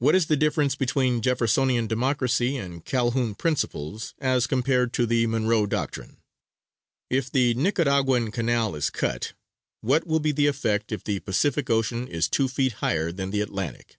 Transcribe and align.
"What 0.00 0.14
is 0.14 0.26
the 0.26 0.36
difference 0.36 0.74
between 0.74 1.22
Jeffersonian 1.22 1.86
Democracy 1.86 2.58
and 2.58 2.84
Calhoun 2.84 3.34
principles, 3.34 4.12
as 4.18 4.46
compared 4.46 4.92
to 4.92 5.06
the 5.06 5.26
Monroe 5.26 5.64
Doctrine? 5.64 6.18
"If 7.08 7.32
the 7.32 7.54
Nicaragua 7.54 8.30
Canal 8.30 8.74
is 8.74 8.90
cut, 8.90 9.32
what 9.80 10.06
will 10.06 10.20
be 10.20 10.32
the 10.32 10.46
effect 10.46 10.92
if 10.92 11.02
the 11.04 11.20
Pacific 11.20 11.70
Ocean 11.70 12.06
is 12.06 12.28
two 12.28 12.48
feet 12.48 12.72
higher 12.84 13.10
than 13.10 13.30
the 13.30 13.40
Atlantic?" 13.40 13.96